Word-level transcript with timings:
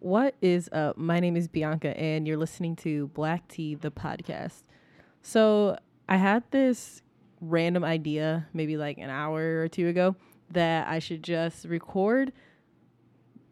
What 0.00 0.36
is 0.40 0.68
up? 0.70 0.96
My 0.96 1.18
name 1.18 1.36
is 1.36 1.48
Bianca, 1.48 1.98
and 1.98 2.24
you're 2.24 2.36
listening 2.36 2.76
to 2.76 3.08
Black 3.08 3.48
Tea, 3.48 3.74
the 3.74 3.90
podcast. 3.90 4.62
So, 5.22 5.76
I 6.08 6.16
had 6.16 6.44
this 6.52 7.02
random 7.40 7.82
idea 7.82 8.46
maybe 8.52 8.76
like 8.76 8.98
an 8.98 9.10
hour 9.10 9.60
or 9.60 9.66
two 9.66 9.88
ago 9.88 10.14
that 10.52 10.86
I 10.86 11.00
should 11.00 11.24
just 11.24 11.64
record 11.64 12.32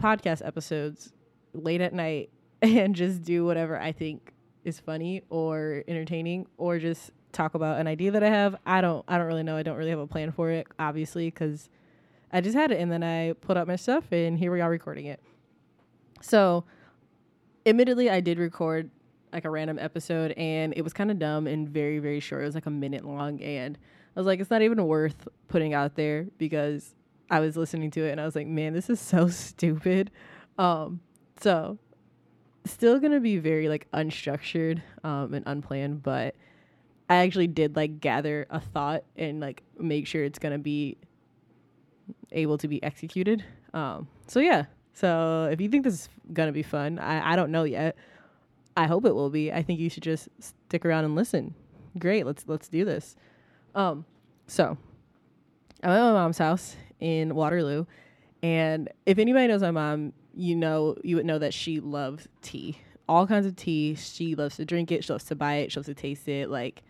podcast 0.00 0.46
episodes 0.46 1.12
late 1.52 1.80
at 1.80 1.92
night 1.92 2.30
and 2.62 2.94
just 2.94 3.24
do 3.24 3.44
whatever 3.44 3.76
I 3.80 3.90
think 3.90 4.32
is 4.62 4.78
funny 4.78 5.22
or 5.30 5.82
entertaining 5.88 6.46
or 6.58 6.78
just 6.78 7.10
talk 7.32 7.54
about 7.54 7.80
an 7.80 7.88
idea 7.88 8.12
that 8.12 8.22
I 8.22 8.28
have. 8.30 8.54
I 8.64 8.80
don't 8.80 9.04
I 9.08 9.18
don't 9.18 9.26
really 9.26 9.42
know. 9.42 9.56
I 9.56 9.64
don't 9.64 9.76
really 9.76 9.90
have 9.90 9.98
a 9.98 10.06
plan 10.06 10.30
for 10.30 10.50
it 10.50 10.68
obviously 10.78 11.28
cuz 11.30 11.68
I 12.32 12.40
just 12.40 12.56
had 12.56 12.70
it 12.70 12.80
and 12.80 12.90
then 12.90 13.02
I 13.02 13.32
put 13.34 13.56
up 13.56 13.66
my 13.66 13.76
stuff 13.76 14.12
and 14.12 14.38
here 14.38 14.52
we 14.52 14.60
are 14.60 14.70
recording 14.70 15.06
it. 15.06 15.20
So, 16.20 16.64
admittedly, 17.64 18.10
I 18.10 18.20
did 18.20 18.38
record 18.38 18.90
like 19.32 19.44
a 19.44 19.50
random 19.50 19.78
episode 19.78 20.32
and 20.32 20.72
it 20.76 20.82
was 20.82 20.92
kind 20.92 21.10
of 21.10 21.18
dumb 21.18 21.46
and 21.46 21.68
very, 21.68 21.98
very 21.98 22.20
short. 22.20 22.42
It 22.42 22.46
was 22.46 22.54
like 22.54 22.66
a 22.66 22.70
minute 22.70 23.04
long. 23.04 23.40
And 23.42 23.76
I 24.16 24.20
was 24.20 24.26
like, 24.26 24.40
it's 24.40 24.50
not 24.50 24.62
even 24.62 24.86
worth 24.86 25.28
putting 25.48 25.74
out 25.74 25.94
there 25.94 26.26
because 26.38 26.94
I 27.30 27.40
was 27.40 27.56
listening 27.56 27.90
to 27.92 28.04
it 28.04 28.12
and 28.12 28.20
I 28.20 28.24
was 28.24 28.34
like, 28.34 28.46
man, 28.46 28.72
this 28.72 28.88
is 28.88 29.00
so 29.00 29.28
stupid. 29.28 30.10
Um, 30.58 31.00
so, 31.40 31.78
still 32.64 32.98
gonna 32.98 33.20
be 33.20 33.38
very 33.38 33.68
like 33.68 33.90
unstructured 33.92 34.82
um, 35.04 35.34
and 35.34 35.44
unplanned, 35.46 36.02
but 36.02 36.34
I 37.08 37.16
actually 37.16 37.46
did 37.46 37.76
like 37.76 38.00
gather 38.00 38.46
a 38.50 38.60
thought 38.60 39.04
and 39.16 39.40
like 39.40 39.62
make 39.78 40.06
sure 40.06 40.24
it's 40.24 40.38
gonna 40.38 40.58
be 40.58 40.96
able 42.32 42.58
to 42.58 42.68
be 42.68 42.82
executed. 42.82 43.44
Um, 43.72 44.08
so 44.26 44.40
yeah, 44.40 44.64
so 44.96 45.50
if 45.52 45.60
you 45.60 45.68
think 45.68 45.84
this 45.84 45.92
is 45.92 46.08
gonna 46.32 46.52
be 46.52 46.62
fun, 46.62 46.98
I, 46.98 47.32
I 47.32 47.36
don't 47.36 47.50
know 47.50 47.64
yet. 47.64 47.96
I 48.78 48.86
hope 48.86 49.04
it 49.04 49.14
will 49.14 49.28
be. 49.28 49.52
I 49.52 49.62
think 49.62 49.78
you 49.78 49.90
should 49.90 50.02
just 50.02 50.30
stick 50.38 50.86
around 50.86 51.04
and 51.04 51.14
listen. 51.14 51.54
Great, 51.98 52.24
let's 52.24 52.44
let's 52.46 52.66
do 52.68 52.82
this. 52.86 53.14
Um, 53.74 54.06
so 54.46 54.78
I'm 55.82 55.90
at 55.90 56.00
my 56.00 56.12
mom's 56.12 56.38
house 56.38 56.76
in 56.98 57.34
Waterloo, 57.34 57.84
and 58.42 58.88
if 59.04 59.18
anybody 59.18 59.48
knows 59.48 59.60
my 59.60 59.70
mom, 59.70 60.14
you 60.34 60.56
know 60.56 60.96
you 61.04 61.16
would 61.16 61.26
know 61.26 61.38
that 61.40 61.52
she 61.52 61.78
loves 61.78 62.26
tea, 62.40 62.78
all 63.06 63.26
kinds 63.26 63.44
of 63.44 63.54
tea. 63.54 63.96
She 63.96 64.34
loves 64.34 64.56
to 64.56 64.64
drink 64.64 64.90
it. 64.90 65.04
She 65.04 65.12
loves 65.12 65.24
to 65.24 65.34
buy 65.34 65.56
it. 65.56 65.72
She 65.72 65.78
loves 65.78 65.88
to 65.88 65.94
taste 65.94 66.26
it. 66.26 66.48
Like 66.48 66.82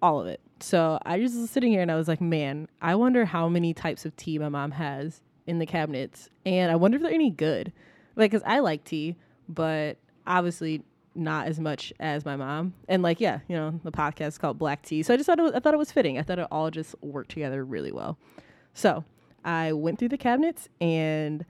all 0.00 0.20
of 0.20 0.28
it. 0.28 0.40
So 0.60 1.00
I 1.04 1.18
just 1.18 1.36
was 1.36 1.50
sitting 1.50 1.72
here 1.72 1.82
and 1.82 1.90
I 1.90 1.96
was 1.96 2.06
like, 2.06 2.20
man, 2.20 2.68
I 2.80 2.94
wonder 2.94 3.24
how 3.24 3.48
many 3.48 3.74
types 3.74 4.04
of 4.04 4.14
tea 4.16 4.38
my 4.38 4.48
mom 4.48 4.70
has 4.72 5.22
in 5.46 5.58
the 5.58 5.66
cabinets, 5.66 6.28
and 6.46 6.70
I 6.70 6.76
wonder 6.76 6.96
if 6.96 7.02
they're 7.02 7.12
any 7.12 7.30
good. 7.30 7.72
Like, 8.16 8.30
cause 8.30 8.42
I 8.44 8.60
like 8.60 8.84
tea, 8.84 9.16
but 9.48 9.96
obviously 10.26 10.82
not 11.14 11.46
as 11.46 11.60
much 11.60 11.92
as 12.00 12.24
my 12.24 12.36
mom. 12.36 12.74
And 12.88 13.02
like, 13.02 13.20
yeah, 13.20 13.40
you 13.48 13.56
know, 13.56 13.80
the 13.84 13.92
podcast 13.92 14.28
is 14.28 14.38
called 14.38 14.58
Black 14.58 14.82
Tea, 14.82 15.02
so 15.02 15.12
I 15.14 15.16
just 15.16 15.26
thought 15.26 15.38
it 15.38 15.42
was, 15.42 15.52
I 15.52 15.60
thought 15.60 15.74
it 15.74 15.78
was 15.78 15.92
fitting. 15.92 16.18
I 16.18 16.22
thought 16.22 16.38
it 16.38 16.48
all 16.50 16.70
just 16.70 16.94
worked 17.02 17.30
together 17.30 17.64
really 17.64 17.92
well. 17.92 18.18
So 18.74 19.04
I 19.44 19.72
went 19.72 19.98
through 19.98 20.10
the 20.10 20.18
cabinets 20.18 20.68
and 20.80 21.44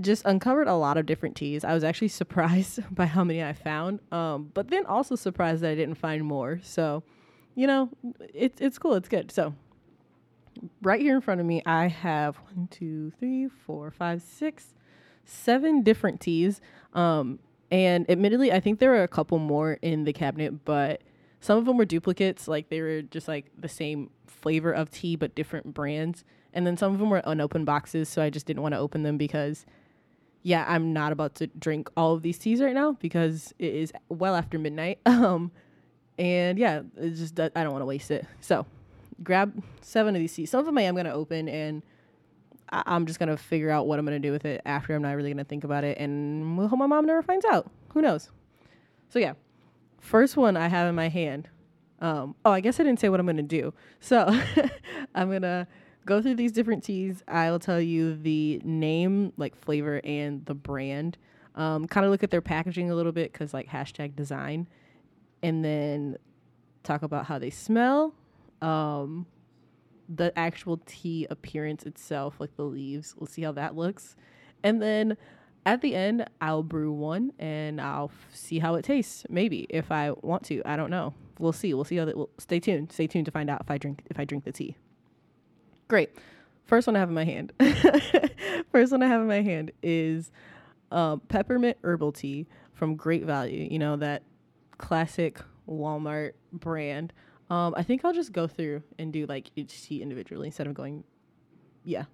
just 0.00 0.24
uncovered 0.24 0.68
a 0.68 0.74
lot 0.74 0.96
of 0.96 1.06
different 1.06 1.36
teas. 1.36 1.64
I 1.64 1.74
was 1.74 1.84
actually 1.84 2.08
surprised 2.22 2.80
by 2.94 3.06
how 3.06 3.24
many 3.24 3.42
I 3.42 3.52
found, 3.52 4.00
um, 4.12 4.50
but 4.54 4.68
then 4.68 4.86
also 4.86 5.16
surprised 5.16 5.62
that 5.62 5.70
I 5.70 5.74
didn't 5.74 5.96
find 5.96 6.24
more. 6.24 6.60
So, 6.62 7.02
you 7.54 7.66
know, 7.66 7.90
it's 8.32 8.60
it's 8.60 8.78
cool. 8.78 8.94
It's 8.94 9.08
good. 9.08 9.30
So 9.30 9.54
right 10.82 11.00
here 11.00 11.14
in 11.14 11.20
front 11.20 11.40
of 11.40 11.46
me, 11.46 11.62
I 11.66 11.86
have 11.88 12.36
one, 12.36 12.68
two, 12.70 13.12
three, 13.18 13.48
four, 13.48 13.90
five, 13.90 14.22
six, 14.22 14.74
seven 15.24 15.82
different 15.82 16.20
teas. 16.20 16.60
Um, 16.94 17.38
and 17.70 18.08
admittedly, 18.10 18.52
I 18.52 18.60
think 18.60 18.78
there 18.78 18.94
are 18.94 19.02
a 19.02 19.08
couple 19.08 19.38
more 19.38 19.78
in 19.82 20.04
the 20.04 20.12
cabinet, 20.12 20.64
but 20.64 21.02
some 21.40 21.58
of 21.58 21.66
them 21.66 21.76
were 21.76 21.84
duplicates. 21.84 22.48
Like 22.48 22.68
they 22.68 22.80
were 22.80 23.02
just 23.02 23.28
like 23.28 23.46
the 23.58 23.68
same 23.68 24.10
flavor 24.26 24.72
of 24.72 24.90
tea, 24.90 25.16
but 25.16 25.34
different 25.34 25.74
brands. 25.74 26.24
And 26.52 26.66
then 26.66 26.76
some 26.76 26.92
of 26.92 26.98
them 26.98 27.10
were 27.10 27.22
unopened 27.24 27.66
boxes. 27.66 28.08
So 28.08 28.22
I 28.22 28.30
just 28.30 28.46
didn't 28.46 28.62
want 28.62 28.74
to 28.74 28.78
open 28.78 29.02
them 29.02 29.18
because, 29.18 29.66
yeah, 30.42 30.64
I'm 30.66 30.92
not 30.92 31.12
about 31.12 31.34
to 31.36 31.46
drink 31.46 31.90
all 31.96 32.14
of 32.14 32.22
these 32.22 32.38
teas 32.38 32.62
right 32.62 32.74
now 32.74 32.92
because 32.92 33.52
it 33.58 33.74
is 33.74 33.92
well 34.08 34.34
after 34.34 34.58
midnight. 34.58 34.98
Um, 35.08 35.52
and 36.20 36.58
yeah, 36.58 36.82
it's 36.96 37.20
just, 37.20 37.38
I 37.38 37.48
don't 37.50 37.70
want 37.70 37.82
to 37.82 37.86
waste 37.86 38.10
it. 38.10 38.26
So 38.40 38.66
grab 39.22 39.62
seven 39.80 40.14
of 40.14 40.20
these 40.20 40.32
teas. 40.34 40.50
Some 40.50 40.60
of 40.60 40.66
them 40.66 40.78
I 40.78 40.82
am 40.82 40.94
going 40.94 41.06
to 41.06 41.12
open 41.12 41.48
and 41.48 41.82
I- 42.70 42.82
I'm 42.86 43.06
just 43.06 43.18
going 43.18 43.28
to 43.28 43.36
figure 43.36 43.70
out 43.70 43.86
what 43.86 43.98
I'm 43.98 44.04
going 44.04 44.20
to 44.20 44.26
do 44.26 44.32
with 44.32 44.44
it 44.44 44.60
after. 44.64 44.94
I'm 44.94 45.02
not 45.02 45.16
really 45.16 45.30
going 45.30 45.38
to 45.38 45.44
think 45.44 45.64
about 45.64 45.84
it. 45.84 45.98
And 45.98 46.56
we'll 46.56 46.68
hope 46.68 46.78
my 46.78 46.86
mom 46.86 47.06
never 47.06 47.22
finds 47.22 47.44
out. 47.44 47.70
Who 47.94 48.02
knows? 48.02 48.30
So, 49.08 49.18
yeah. 49.18 49.34
First 50.00 50.36
one 50.36 50.56
I 50.56 50.68
have 50.68 50.88
in 50.88 50.94
my 50.94 51.08
hand. 51.08 51.48
Um, 52.00 52.36
oh, 52.44 52.52
I 52.52 52.60
guess 52.60 52.78
I 52.78 52.84
didn't 52.84 53.00
say 53.00 53.08
what 53.08 53.18
I'm 53.18 53.26
going 53.26 53.36
to 53.36 53.42
do. 53.42 53.74
So, 54.00 54.28
I'm 55.14 55.28
going 55.28 55.42
to 55.42 55.66
go 56.06 56.22
through 56.22 56.36
these 56.36 56.52
different 56.52 56.84
teas. 56.84 57.22
I'll 57.26 57.58
tell 57.58 57.80
you 57.80 58.16
the 58.16 58.60
name, 58.64 59.32
like 59.36 59.56
flavor, 59.56 60.00
and 60.04 60.44
the 60.46 60.54
brand. 60.54 61.18
Um, 61.54 61.88
kind 61.88 62.06
of 62.06 62.12
look 62.12 62.22
at 62.22 62.30
their 62.30 62.40
packaging 62.40 62.90
a 62.90 62.94
little 62.94 63.12
bit 63.12 63.32
because, 63.32 63.52
like, 63.52 63.68
hashtag 63.68 64.14
design. 64.14 64.68
And 65.42 65.64
then 65.64 66.16
talk 66.84 67.02
about 67.02 67.26
how 67.26 67.38
they 67.38 67.50
smell 67.50 68.14
um 68.62 69.26
the 70.08 70.36
actual 70.38 70.80
tea 70.86 71.26
appearance 71.28 71.84
itself, 71.84 72.40
like 72.40 72.56
the 72.56 72.64
leaves. 72.64 73.14
We'll 73.18 73.26
see 73.26 73.42
how 73.42 73.52
that 73.52 73.76
looks. 73.76 74.16
And 74.62 74.80
then 74.80 75.16
at 75.66 75.82
the 75.82 75.94
end, 75.94 76.24
I'll 76.40 76.62
brew 76.62 76.92
one 76.92 77.32
and 77.38 77.80
I'll 77.80 78.10
f- 78.12 78.28
see 78.32 78.58
how 78.58 78.74
it 78.76 78.84
tastes. 78.84 79.26
Maybe 79.28 79.66
if 79.68 79.92
I 79.92 80.12
want 80.22 80.44
to, 80.44 80.62
I 80.64 80.76
don't 80.76 80.90
know. 80.90 81.12
We'll 81.38 81.52
see. 81.52 81.74
We'll 81.74 81.84
see 81.84 81.96
how 81.96 82.06
that. 82.06 82.16
We'll, 82.16 82.30
stay 82.38 82.58
tuned. 82.58 82.90
Stay 82.90 83.06
tuned 83.06 83.26
to 83.26 83.30
find 83.30 83.50
out 83.50 83.60
if 83.60 83.70
I 83.70 83.78
drink 83.78 84.02
if 84.06 84.18
I 84.18 84.24
drink 84.24 84.44
the 84.44 84.52
tea. 84.52 84.76
Great. 85.86 86.10
First 86.64 86.86
one 86.86 86.96
I 86.96 86.98
have 86.98 87.08
in 87.08 87.14
my 87.14 87.24
hand. 87.24 87.52
First 88.72 88.92
one 88.92 89.02
I 89.02 89.06
have 89.06 89.20
in 89.20 89.28
my 89.28 89.42
hand 89.42 89.70
is 89.82 90.32
um, 90.90 91.20
peppermint 91.28 91.78
herbal 91.84 92.12
tea 92.12 92.46
from 92.72 92.96
Great 92.96 93.24
Value. 93.24 93.68
You 93.70 93.78
know 93.78 93.96
that 93.96 94.22
classic 94.78 95.38
Walmart 95.68 96.32
brand. 96.52 97.12
Um, 97.50 97.74
I 97.76 97.82
think 97.82 98.04
I'll 98.04 98.12
just 98.12 98.32
go 98.32 98.46
through 98.46 98.82
and 98.98 99.12
do 99.12 99.26
like 99.26 99.50
each 99.56 99.84
tea 99.84 100.02
individually 100.02 100.48
instead 100.48 100.66
of 100.66 100.74
going, 100.74 101.04
yeah, 101.84 102.04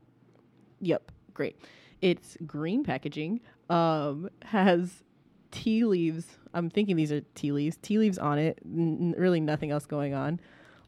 yep, 0.81 1.11
great. 1.33 1.59
It's 2.01 2.37
green 2.47 2.85
packaging. 2.85 3.41
Um, 3.69 4.29
has 4.45 5.03
tea 5.51 5.85
leaves. 5.85 6.27
I'm 6.53 6.71
thinking 6.71 6.97
these 6.97 7.11
are 7.11 7.23
tea 7.35 7.53
leaves. 7.53 7.77
Tea 7.83 7.99
leaves 7.99 8.19
on 8.19 8.39
it. 8.39 8.59
N- 8.65 9.15
really 9.17 9.41
nothing 9.41 9.71
else 9.71 9.87
going 9.87 10.15
on. 10.15 10.41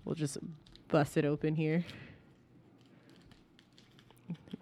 We'll 0.05 0.15
just 0.15 0.39
bust 0.89 1.17
it 1.17 1.25
open 1.25 1.57
here. 1.57 1.85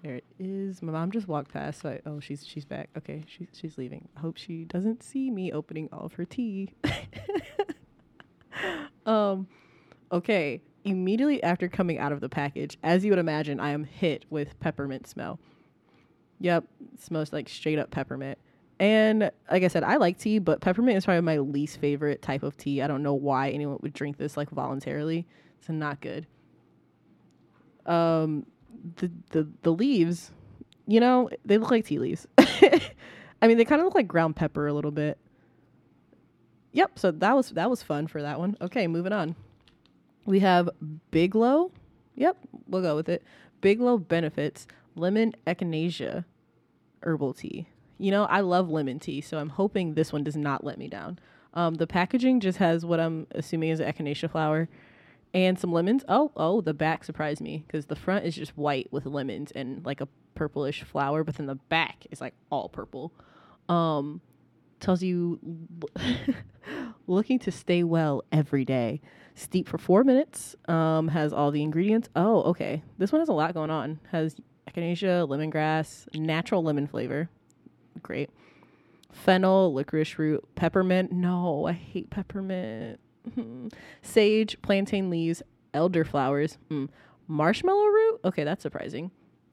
There 0.03 0.17
it 0.17 0.25
is. 0.39 0.83
My 0.83 0.93
mom 0.93 1.11
just 1.11 1.29
walked 1.29 1.53
past. 1.53 1.81
So 1.81 1.91
I, 1.91 2.01
oh, 2.07 2.21
she's 2.21 2.47
she's 2.47 2.65
back. 2.67 2.91
Okay, 2.97 3.25
she's 3.27 3.49
she's 3.53 3.79
leaving. 3.79 4.07
I 4.17 4.21
hope 4.21 4.37
she 4.37 4.65
doesn't 4.65 5.03
see 5.03 5.31
me 5.31 5.51
opening 5.51 5.89
all 5.93 6.05
of 6.05 6.13
her 6.15 6.27
tea. 6.27 6.75
um 9.07 9.47
Okay, 10.15 10.63
immediately 10.85 11.43
after 11.43 11.69
coming 11.69 11.99
out 11.99 12.13
of 12.13 12.21
the 12.21 12.29
package, 12.29 12.79
as 12.85 13.05
you 13.05 13.11
would 13.11 13.19
imagine, 13.19 13.59
I 13.59 13.71
am 13.71 13.83
hit 13.83 14.25
with 14.31 14.59
peppermint 14.61 15.09
smell. 15.09 15.41
Yep, 16.39 16.65
smells 17.01 17.33
like 17.33 17.49
straight 17.49 17.81
up 17.81 17.91
peppermint. 17.91 18.39
And 18.79 19.33
like 19.51 19.65
I 19.65 19.69
said, 19.69 19.83
I 19.83 19.97
like 19.97 20.19
tea, 20.19 20.39
but 20.39 20.61
peppermint 20.61 20.97
is 20.97 21.05
probably 21.05 21.23
my 21.23 21.39
least 21.39 21.81
favorite 21.81 22.23
type 22.23 22.45
of 22.45 22.57
tea. 22.57 22.81
I 22.81 22.87
don't 22.87 23.03
know 23.03 23.15
why 23.15 23.51
anyone 23.51 23.79
would 23.83 23.93
drink 23.93 24.17
this 24.17 24.37
like 24.37 24.51
voluntarily. 24.51 25.27
It's 25.59 25.69
not 25.69 26.01
good. 26.01 26.29
Um, 27.87 28.47
the 28.97 29.11
the 29.31 29.49
the 29.63 29.73
leaves, 29.73 30.31
you 30.87 31.01
know, 31.01 31.29
they 31.45 31.59
look 31.59 31.73
like 31.73 31.87
tea 31.87 31.99
leaves. 31.99 32.29
I 32.39 33.49
mean, 33.49 33.59
they 33.59 33.65
kind 33.65 33.81
of 33.81 33.85
look 33.85 33.97
like 33.97 34.07
ground 34.07 34.37
pepper 34.37 34.69
a 34.69 34.73
little 34.73 34.93
bit. 34.93 35.19
Yep. 36.73 37.01
So 37.01 37.11
that 37.11 37.35
was 37.35 37.51
that 37.51 37.69
was 37.69 37.83
fun 37.83 38.07
for 38.07 38.23
that 38.23 38.39
one. 38.39 38.57
Okay, 38.61 38.87
moving 38.87 39.13
on. 39.13 39.35
We 40.27 40.41
have 40.41 40.71
Bigelow. 41.11 41.71
Yep, 42.17 42.37
we'll 42.69 42.83
go 42.83 42.97
with 42.97 43.09
it. 43.09 43.23
Bigelow 43.61 43.99
benefits 43.99 44.67
lemon 44.95 45.35
echinacea 45.47 46.25
herbal 47.03 47.35
tea. 47.35 47.67
You 47.99 48.11
know, 48.11 48.25
I 48.25 48.41
love 48.41 48.71
lemon 48.71 48.99
tea, 48.99 49.21
so 49.21 49.39
I'm 49.39 49.51
hoping 49.51 49.95
this 49.95 50.13
one 50.13 50.25
does 50.25 50.37
not 50.37 50.65
let 50.65 50.79
me 50.79 50.89
down. 50.89 51.19
Um, 51.55 51.75
the 51.75 51.87
packaging 51.87 52.41
just 52.41 52.59
has 52.59 52.85
what 52.85 53.01
I'm 53.01 53.27
assuming 53.33 53.71
is 53.71 53.81
echinacea 53.81 54.31
flower 54.31 54.69
and 55.33 55.59
some 55.59 55.73
lemons. 55.73 56.05
Oh, 56.09 56.33
oh, 56.37 56.61
the 56.61 56.75
back 56.75 57.05
surprised 57.05 57.41
me 57.41 57.65
because 57.67 57.87
the 57.87 57.97
front 57.97 58.25
is 58.25 58.35
just 58.35 58.57
white 58.57 58.93
with 58.93 59.07
lemons 59.07 59.53
and 59.53 59.85
like 59.85 60.01
a 60.01 60.09
purplish 60.35 60.83
flower, 60.83 61.23
but 61.23 61.37
then 61.37 61.47
the 61.47 61.55
back 61.55 62.07
is 62.11 62.21
like 62.21 62.35
all 62.51 62.69
purple. 62.69 63.13
Um, 63.69 64.21
tells 64.81 65.03
you 65.03 65.39
looking 67.07 67.39
to 67.41 67.51
stay 67.51 67.83
well 67.85 68.23
every 68.33 68.65
day. 68.65 69.01
Steep 69.35 69.69
for 69.69 69.79
four 69.79 70.05
minutes. 70.05 70.55
Um, 70.69 71.09
has 71.09 71.33
all 71.33 71.51
the 71.51 71.63
ingredients. 71.63 72.09
Oh, 72.15 72.43
okay. 72.43 72.83
This 72.99 73.13
one 73.13 73.21
has 73.21 73.29
a 73.29 73.33
lot 73.33 73.55
going 73.55 73.71
on. 73.71 73.99
Has 74.13 74.37
echinacea, 74.71 75.29
lemongrass, 75.29 76.07
natural 76.19 76.63
lemon 76.63 76.87
flavor. 76.87 77.29
Great. 78.03 78.31
fennel, 79.13 79.73
licorice 79.73 80.19
root, 80.19 80.45
peppermint. 80.57 81.13
No, 81.13 81.67
I 81.67 81.73
hate 81.73 82.11
peppermint. 82.11 82.99
Sage, 84.03 84.61
plantain 84.63 85.09
leaves, 85.11 85.43
elderflowers, 85.73 86.59
mm. 86.71 86.89
marshmallow 87.29 87.87
root. 87.87 88.21
Okay, 88.25 88.45
that's 88.45 88.63
surprising. 88.63 89.11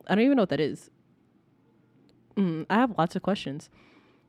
I 0.08 0.16
don't 0.16 0.26
even 0.26 0.38
know 0.38 0.44
what 0.44 0.50
that 0.50 0.60
is. 0.60 0.90
Mm, 2.36 2.66
I 2.70 2.76
have 2.76 2.98
lots 2.98 3.16
of 3.16 3.22
questions. 3.22 3.70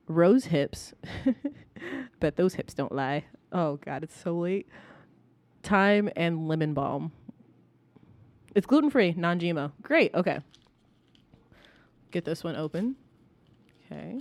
Rose 0.09 0.47
hips. 0.47 0.93
Bet 2.21 2.37
those 2.37 2.55
hips 2.55 2.75
don't 2.75 2.93
lie. 2.93 3.25
Oh 3.53 3.77
god, 3.77 4.03
it's 4.03 4.19
so 4.19 4.39
late. 4.39 4.69
Thyme 5.63 6.11
and 6.17 6.49
lemon 6.49 6.75
balm. 6.75 7.13
It's 8.55 8.67
gluten 8.67 8.91
free, 8.91 9.15
non 9.17 9.41
GMO. 9.41 9.73
Great. 9.83 10.15
Okay. 10.15 10.41
Get 12.11 12.25
this 12.25 12.45
one 12.45 12.57
open. 12.57 12.97
Okay. 13.91 14.21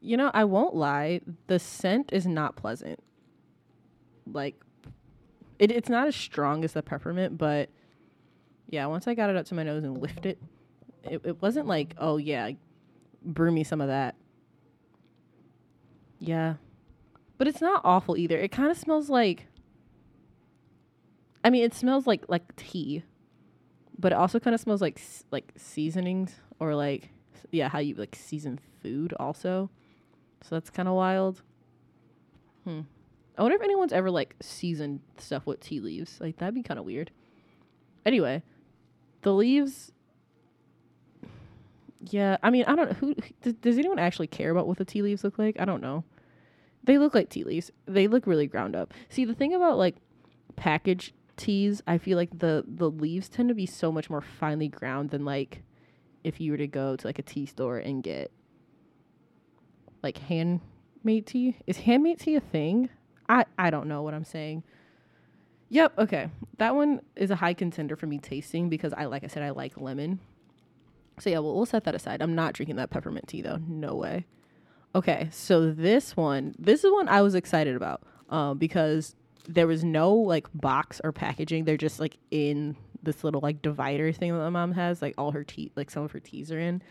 You 0.00 0.16
know, 0.16 0.30
I 0.32 0.44
won't 0.44 0.74
lie. 0.74 1.20
The 1.46 1.58
scent 1.58 2.10
is 2.12 2.26
not 2.26 2.56
pleasant. 2.56 3.00
Like, 4.30 4.60
it, 5.58 5.70
it's 5.70 5.88
not 5.88 6.06
as 6.06 6.14
strong 6.14 6.64
as 6.64 6.72
the 6.72 6.82
peppermint, 6.82 7.38
but 7.38 7.70
yeah, 8.68 8.86
once 8.86 9.08
I 9.08 9.14
got 9.14 9.30
it 9.30 9.36
up 9.36 9.46
to 9.46 9.54
my 9.54 9.62
nose 9.62 9.82
and 9.82 10.00
lifted 10.00 10.26
it, 10.26 10.38
it, 11.04 11.20
it 11.24 11.42
wasn't 11.42 11.66
like, 11.66 11.94
oh 11.98 12.16
yeah, 12.16 12.50
brew 13.22 13.50
me 13.50 13.64
some 13.64 13.80
of 13.80 13.88
that. 13.88 14.14
Yeah. 16.18 16.54
But 17.36 17.46
it's 17.48 17.60
not 17.60 17.82
awful 17.84 18.16
either. 18.16 18.36
It 18.36 18.50
kind 18.50 18.70
of 18.70 18.76
smells 18.76 19.08
like 19.08 19.46
I 21.44 21.50
mean, 21.50 21.64
it 21.64 21.74
smells 21.74 22.06
like 22.06 22.24
like 22.28 22.56
tea. 22.56 23.04
But 23.98 24.12
it 24.12 24.16
also 24.16 24.38
kind 24.38 24.54
of 24.54 24.60
smells 24.60 24.80
like 24.80 25.00
like 25.30 25.52
seasonings 25.56 26.34
or 26.60 26.74
like 26.74 27.10
yeah, 27.50 27.68
how 27.68 27.78
you 27.78 27.94
like 27.94 28.16
season 28.16 28.58
food 28.82 29.14
also. 29.18 29.70
So 30.42 30.54
that's 30.54 30.70
kind 30.70 30.88
of 30.88 30.94
wild. 30.94 31.42
Hmm. 32.64 32.80
I 33.36 33.42
wonder 33.42 33.56
if 33.56 33.62
anyone's 33.62 33.92
ever 33.92 34.10
like 34.10 34.34
seasoned 34.40 35.00
stuff 35.16 35.46
with 35.46 35.60
tea 35.60 35.80
leaves. 35.80 36.20
Like 36.20 36.38
that'd 36.38 36.54
be 36.54 36.62
kind 36.62 36.78
of 36.78 36.84
weird. 36.84 37.10
Anyway, 38.04 38.42
the 39.22 39.32
leaves 39.32 39.92
yeah, 42.00 42.36
I 42.42 42.50
mean, 42.50 42.64
I 42.66 42.76
don't 42.76 42.92
who 42.94 43.14
does 43.60 43.78
anyone 43.78 43.98
actually 43.98 44.28
care 44.28 44.50
about 44.50 44.66
what 44.66 44.78
the 44.78 44.84
tea 44.84 45.02
leaves 45.02 45.24
look 45.24 45.38
like? 45.38 45.60
I 45.60 45.64
don't 45.64 45.82
know. 45.82 46.04
They 46.84 46.98
look 46.98 47.14
like 47.14 47.28
tea 47.28 47.44
leaves. 47.44 47.70
They 47.86 48.06
look 48.06 48.26
really 48.26 48.46
ground 48.46 48.76
up. 48.76 48.94
See, 49.08 49.24
the 49.24 49.34
thing 49.34 49.54
about 49.54 49.78
like 49.78 49.96
packaged 50.56 51.12
teas, 51.36 51.82
I 51.86 51.98
feel 51.98 52.16
like 52.16 52.38
the 52.38 52.64
the 52.66 52.90
leaves 52.90 53.28
tend 53.28 53.48
to 53.48 53.54
be 53.54 53.66
so 53.66 53.90
much 53.90 54.08
more 54.10 54.20
finely 54.20 54.68
ground 54.68 55.10
than 55.10 55.24
like 55.24 55.62
if 56.24 56.40
you 56.40 56.52
were 56.52 56.58
to 56.58 56.66
go 56.66 56.96
to 56.96 57.06
like 57.06 57.18
a 57.18 57.22
tea 57.22 57.46
store 57.46 57.78
and 57.78 58.02
get 58.02 58.30
like 60.02 60.18
handmade 60.18 61.26
tea. 61.26 61.56
Is 61.66 61.78
handmade 61.78 62.20
tea 62.20 62.36
a 62.36 62.40
thing? 62.40 62.90
I 63.28 63.44
I 63.58 63.70
don't 63.70 63.88
know 63.88 64.02
what 64.02 64.14
I'm 64.14 64.24
saying. 64.24 64.62
Yep, 65.70 65.98
okay. 65.98 66.30
That 66.58 66.74
one 66.74 67.00
is 67.14 67.30
a 67.30 67.36
high 67.36 67.54
contender 67.54 67.96
for 67.96 68.06
me 68.06 68.18
tasting 68.18 68.68
because 68.68 68.92
I 68.92 69.06
like 69.06 69.24
I 69.24 69.26
said 69.26 69.42
I 69.42 69.50
like 69.50 69.76
lemon. 69.80 70.20
So 71.20 71.30
yeah, 71.30 71.38
well, 71.38 71.54
we'll 71.54 71.66
set 71.66 71.84
that 71.84 71.94
aside. 71.94 72.22
I'm 72.22 72.34
not 72.34 72.54
drinking 72.54 72.76
that 72.76 72.90
peppermint 72.90 73.28
tea 73.28 73.42
though. 73.42 73.60
No 73.66 73.94
way. 73.94 74.26
Okay, 74.94 75.28
so 75.30 75.70
this 75.70 76.16
one, 76.16 76.54
this 76.58 76.82
is 76.82 76.92
one 76.92 77.08
I 77.08 77.22
was 77.22 77.34
excited 77.34 77.76
about 77.76 78.02
um, 78.30 78.58
because 78.58 79.14
there 79.46 79.66
was 79.66 79.84
no 79.84 80.12
like 80.14 80.46
box 80.54 81.00
or 81.04 81.12
packaging. 81.12 81.64
They're 81.64 81.76
just 81.76 82.00
like 82.00 82.16
in 82.30 82.76
this 83.02 83.22
little 83.24 83.40
like 83.40 83.62
divider 83.62 84.12
thing 84.12 84.32
that 84.32 84.38
my 84.38 84.50
mom 84.50 84.72
has. 84.72 85.02
Like 85.02 85.14
all 85.18 85.32
her 85.32 85.44
tea, 85.44 85.72
like 85.76 85.90
some 85.90 86.02
of 86.02 86.12
her 86.12 86.20
teas 86.20 86.50
are 86.52 86.58
in. 86.58 86.82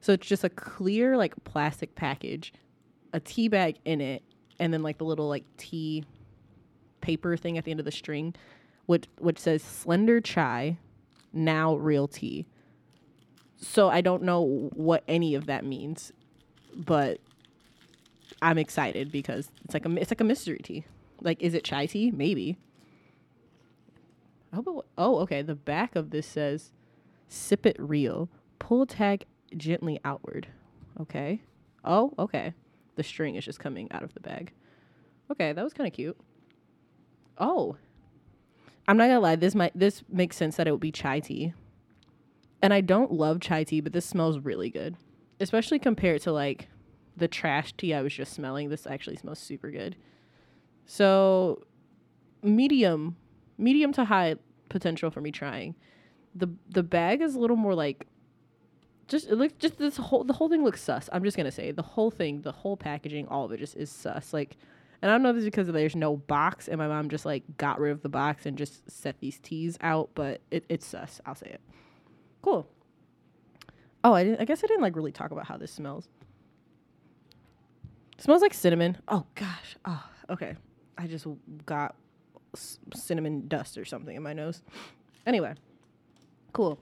So 0.00 0.12
it's 0.12 0.26
just 0.26 0.44
a 0.44 0.48
clear 0.48 1.16
like 1.16 1.34
plastic 1.44 1.94
package, 1.94 2.52
a 3.12 3.20
tea 3.20 3.48
bag 3.48 3.76
in 3.84 4.00
it, 4.00 4.22
and 4.58 4.72
then 4.72 4.82
like 4.82 4.98
the 4.98 5.04
little 5.04 5.28
like 5.28 5.44
tea 5.56 6.04
paper 7.00 7.36
thing 7.36 7.58
at 7.58 7.64
the 7.64 7.70
end 7.70 7.80
of 7.80 7.86
the 7.86 7.92
string, 7.92 8.34
which 8.86 9.06
which 9.18 9.38
says 9.38 9.62
Slender 9.62 10.20
Chai, 10.20 10.78
now 11.32 11.76
real 11.76 12.08
tea. 12.08 12.46
So 13.60 13.88
I 13.88 14.00
don't 14.00 14.22
know 14.22 14.70
what 14.74 15.02
any 15.08 15.34
of 15.34 15.46
that 15.46 15.64
means, 15.64 16.12
but 16.74 17.20
I'm 18.40 18.58
excited 18.58 19.10
because 19.10 19.50
it's 19.64 19.74
like 19.74 19.84
a 19.84 19.92
it's 20.00 20.10
like 20.10 20.20
a 20.20 20.24
mystery 20.24 20.60
tea. 20.62 20.84
Like, 21.20 21.42
is 21.42 21.54
it 21.54 21.64
chai 21.64 21.86
tea? 21.86 22.12
Maybe. 22.12 22.56
I 24.52 24.56
hope 24.56 24.68
it, 24.68 24.84
oh, 24.96 25.18
okay. 25.20 25.42
The 25.42 25.56
back 25.56 25.96
of 25.96 26.10
this 26.10 26.26
says, 26.26 26.70
"Sip 27.28 27.66
it 27.66 27.76
real. 27.78 28.28
Pull 28.58 28.86
tag 28.86 29.24
gently 29.56 29.98
outward." 30.04 30.46
Okay. 31.00 31.42
Oh, 31.84 32.14
okay. 32.18 32.54
The 32.94 33.02
string 33.02 33.34
is 33.34 33.44
just 33.44 33.60
coming 33.60 33.90
out 33.90 34.02
of 34.02 34.14
the 34.14 34.20
bag. 34.20 34.52
Okay, 35.30 35.52
that 35.52 35.62
was 35.62 35.72
kind 35.72 35.86
of 35.86 35.92
cute. 35.92 36.16
Oh, 37.38 37.76
I'm 38.86 38.96
not 38.96 39.08
gonna 39.08 39.20
lie. 39.20 39.36
This 39.36 39.54
might 39.54 39.76
this 39.78 40.02
makes 40.08 40.36
sense 40.36 40.56
that 40.56 40.68
it 40.68 40.70
would 40.70 40.80
be 40.80 40.92
chai 40.92 41.20
tea. 41.20 41.54
And 42.60 42.74
I 42.74 42.80
don't 42.80 43.12
love 43.12 43.40
chai 43.40 43.64
tea, 43.64 43.80
but 43.80 43.92
this 43.92 44.06
smells 44.06 44.38
really 44.38 44.70
good, 44.70 44.96
especially 45.40 45.78
compared 45.78 46.22
to 46.22 46.32
like 46.32 46.68
the 47.16 47.28
trash 47.28 47.72
tea 47.72 47.94
I 47.94 48.02
was 48.02 48.12
just 48.12 48.32
smelling. 48.32 48.68
This 48.68 48.86
actually 48.86 49.16
smells 49.16 49.38
super 49.38 49.70
good. 49.70 49.96
So, 50.86 51.62
medium, 52.42 53.16
medium 53.58 53.92
to 53.92 54.04
high 54.04 54.36
potential 54.68 55.10
for 55.10 55.20
me 55.20 55.30
trying. 55.30 55.74
the 56.34 56.48
The 56.70 56.82
bag 56.82 57.20
is 57.20 57.34
a 57.34 57.38
little 57.38 57.56
more 57.56 57.74
like, 57.74 58.06
just 59.06 59.28
it 59.28 59.36
looks 59.36 59.54
just 59.58 59.78
this 59.78 59.96
whole 59.96 60.24
the 60.24 60.34
whole 60.34 60.48
thing 60.48 60.64
looks 60.64 60.82
sus. 60.82 61.08
I'm 61.12 61.24
just 61.24 61.36
gonna 61.36 61.52
say 61.52 61.70
the 61.70 61.82
whole 61.82 62.10
thing, 62.10 62.42
the 62.42 62.52
whole 62.52 62.76
packaging, 62.76 63.28
all 63.28 63.44
of 63.44 63.52
it 63.52 63.58
just 63.58 63.76
is 63.76 63.90
sus. 63.90 64.32
Like 64.32 64.56
and 65.00 65.10
I 65.10 65.14
don't 65.14 65.22
know 65.22 65.30
if 65.30 65.36
it's 65.36 65.44
because 65.44 65.68
there's 65.68 65.94
no 65.94 66.16
box 66.16 66.68
and 66.68 66.78
my 66.78 66.88
mom 66.88 67.08
just 67.08 67.24
like 67.24 67.44
got 67.56 67.78
rid 67.78 67.92
of 67.92 68.02
the 68.02 68.08
box 68.08 68.46
and 68.46 68.58
just 68.58 68.90
set 68.90 69.20
these 69.20 69.38
teas 69.38 69.78
out, 69.80 70.10
but 70.14 70.40
it, 70.50 70.64
it's 70.68 70.86
sus. 70.86 71.20
I'll 71.24 71.36
say 71.36 71.50
it. 71.50 71.60
Cool. 72.42 72.66
Oh, 74.04 74.12
I. 74.12 74.36
I 74.38 74.44
guess 74.44 74.62
I 74.62 74.66
didn't 74.66 74.82
like 74.82 74.96
really 74.96 75.12
talk 75.12 75.30
about 75.30 75.46
how 75.46 75.56
this 75.56 75.72
smells. 75.72 76.08
It 78.16 78.22
smells 78.22 78.42
like 78.42 78.54
cinnamon. 78.54 78.96
Oh 79.08 79.24
gosh. 79.34 79.76
Oh, 79.84 80.04
okay. 80.30 80.56
I 80.96 81.06
just 81.06 81.26
got 81.66 81.94
s- 82.54 82.78
cinnamon 82.94 83.46
dust 83.48 83.78
or 83.78 83.84
something 83.84 84.16
in 84.16 84.22
my 84.22 84.32
nose. 84.32 84.62
Anyway, 85.26 85.54
cool. 86.52 86.78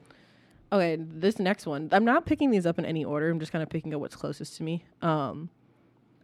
Okay, 0.71 0.97
this 0.99 1.39
next 1.39 1.65
one. 1.65 1.89
I'm 1.91 2.03
not 2.05 2.25
picking 2.25 2.49
these 2.51 2.65
up 2.65 2.77
in 2.79 2.85
any 2.85 3.05
order. 3.05 3.29
I'm 3.29 3.39
just 3.39 3.51
kind 3.51 3.63
of 3.63 3.69
picking 3.69 3.93
up 3.93 4.01
what's 4.01 4.15
closest 4.15 4.57
to 4.57 4.63
me. 4.63 4.83
Um, 5.01 5.49